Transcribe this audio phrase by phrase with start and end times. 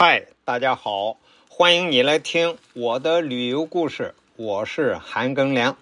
[0.00, 1.16] 嗨，大家好，
[1.48, 5.76] 欢迎你来听我的旅游故事，我是韩庚良。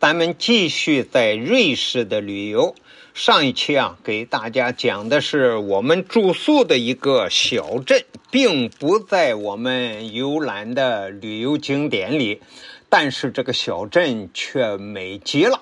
[0.00, 2.74] 咱们继续在瑞士的旅游。
[3.14, 12.42] 上一期啊，给大家讲的是我们住宿的一个小镇，并不在我们游览的旅游景点里，
[12.88, 15.60] 但是这个小镇却美极了。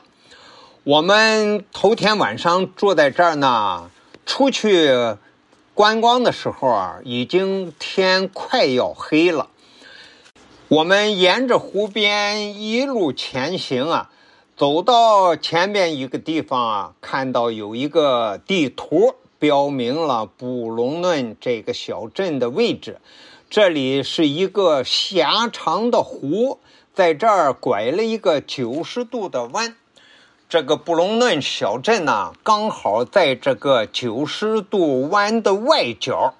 [0.82, 3.90] 我们头天晚上住在这儿呢，
[4.24, 4.88] 出去
[5.78, 9.48] 观光的时候啊，已经天快要黑了。
[10.66, 14.10] 我们沿着湖边一路前行啊。
[14.56, 23.00] 走到前边一个地方啊，看到有一个地图，标明了布隆嫩这个小镇的位置。
[23.48, 26.58] 这里是一个狭长的湖，
[26.92, 29.76] 在这儿拐了一个九十度的弯。
[30.48, 36.34] 这个布隆嫩小镇呢，刚好在这个九十度弯的外角。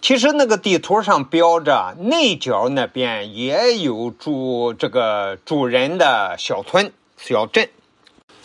[0.00, 6.92] 其实那个地图上标着内角那边也有住这个住人的小村。
[7.16, 7.68] 小镇，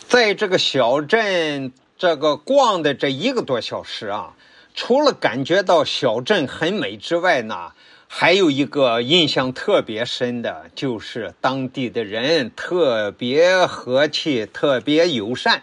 [0.08, 4.34] 在这个小镇这个逛的这一个多小时啊，
[4.74, 7.70] 除了感觉到小镇很美之外呢，
[8.14, 15.62] 还有一个印象特别深的，就是当地的人特别和气，特别友善。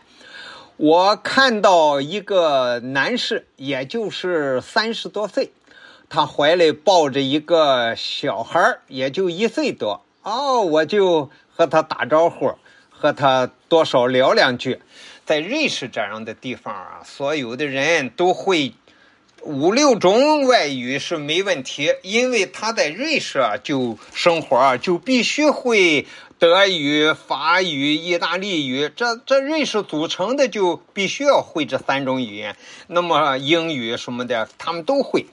[0.75, 5.51] 我看到一个男士，也就是三十多岁，
[6.09, 10.03] 他怀里抱着一个小孩儿也就一岁多。
[10.23, 12.55] 哦，我就和他打招呼。
[12.89, 14.81] 和他多少聊两句，
[15.23, 18.73] 在瑞士这样的地方啊，所有的人都会
[19.43, 26.05] 五六种外语是没问题，因为他在瑞士啊就生活啊就必须会
[26.37, 32.55] 德语、法语、意大利语，这这瑞士组成的就必须要会这三种语言。
[32.87, 35.25] 那么英语什么的他们都会，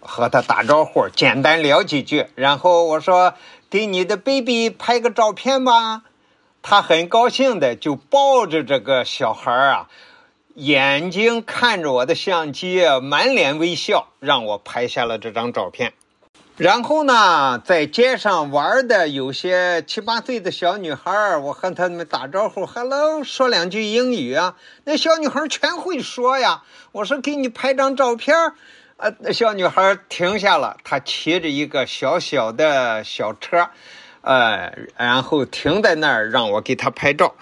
[0.00, 3.34] 和他打招呼，简单聊几句，然后我说
[3.70, 6.02] 给你的 baby 拍个照片吧。
[6.64, 9.88] 他很高兴的就抱着这个小孩啊，
[10.54, 15.92] 眼睛看着我的相机，满脸微笑，让我拍下了这张照片。
[16.58, 24.56] 然后呢，在街上玩的有些七八岁的小女孩，我和他们打招呼，hello，说两句英语啊。
[24.84, 26.62] 那小女孩全会说呀。
[26.92, 28.36] 我说给你拍张照片，
[28.98, 33.70] 呃，那小女孩停下了，她骑着一个小小的小车。
[34.20, 37.34] 呃，然后停在那儿让我给她拍照，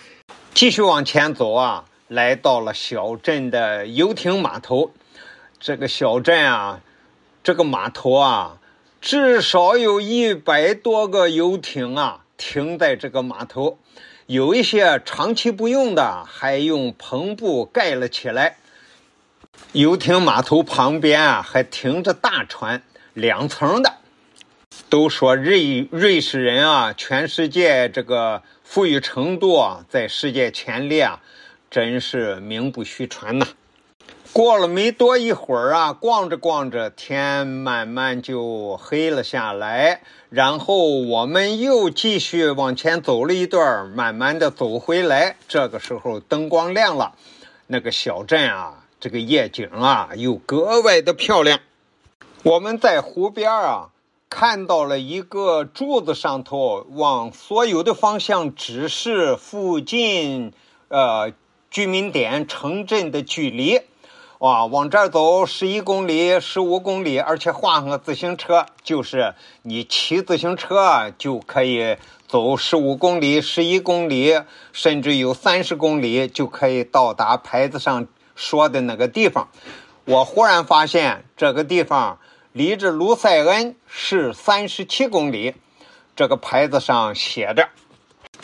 [0.54, 4.90] 继续往前走啊，来到了小镇的游艇码头。
[5.60, 6.80] 这个小镇啊，
[7.44, 8.58] 这个码头啊，
[9.00, 13.78] 至少有一百多个游艇啊停在这个码头，
[14.26, 18.56] 有一些长期不用的，还用篷布盖了起来。
[19.70, 22.82] 游艇码头旁边啊，还停着大船，
[23.14, 23.98] 两层的。
[24.88, 31.20] 都说瑞瑞士人啊，全世界这个富裕程度啊，在世界前列啊，
[31.70, 33.46] 真是名不虚传呐。
[34.32, 40.02] 过了没多一会儿啊，逛着逛着，天慢慢就黑了下来。
[40.28, 45.36] 然后我们又继续往前走了一段，慢慢的走回来。
[45.48, 47.14] 这个时候灯光亮了，
[47.68, 51.60] 那个小镇啊，这个夜景啊，又格外的漂亮。
[52.42, 53.90] 我们在湖边啊。
[54.32, 60.52] 看到了一个柱子上头，往所有的方向指示附近，
[60.86, 61.32] 呃，
[61.70, 63.80] 居民点、城镇的距离。
[64.38, 74.40] 哇，往这儿走十一公里、十五公里，而且换个自行车，就是你骑自行车就可以走十五公里、十一公里，
[74.72, 79.48] 甚至有三十公里就可以到达牌子上说的那个地方。
[80.04, 82.18] 我忽然发现这个地方。
[82.52, 85.54] 离着卢塞恩是三十七公里，
[86.16, 87.68] 这个牌子上写着。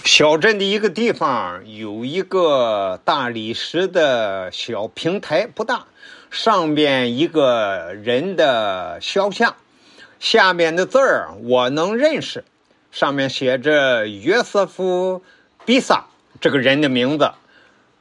[0.07, 5.87] 小镇的一个地方有一个大理石的小平台，不大，
[6.31, 9.57] 上边一个人的肖像，
[10.21, 12.45] 下面的字儿我能认识，
[12.93, 15.23] 上面写着约瑟夫·
[15.65, 16.07] 比萨
[16.41, 17.33] 这个人的名字，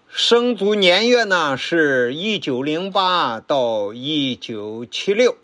[0.08, 5.36] 生卒年月呢是一九零八到一九七六。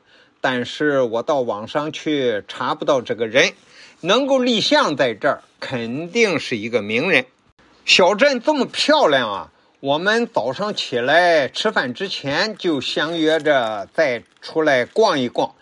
[0.42, 3.54] 但是我到网上去查不到这个人，
[4.00, 7.28] 能够立像在这儿，肯定是一个名人。
[7.86, 9.52] 小镇这么漂亮啊！
[9.80, 15.54] 我们早上起来吃饭之前就相约着再出来逛一逛。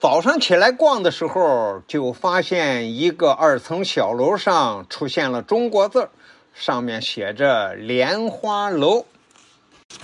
[0.00, 6.08] 早上起来逛的时候，就发现一个二层小楼上出现了中国字
[6.54, 9.06] 上面写着“莲花楼”，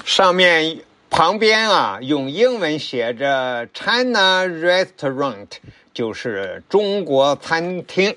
[0.05, 0.83] 上面。
[1.11, 5.49] 旁边啊用英文写着 China Restaurant，
[5.93, 8.17] 就是中国餐厅。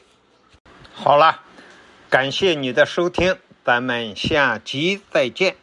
[0.94, 1.42] 好了，
[2.10, 5.56] 感谢你的收听，咱们下集再见。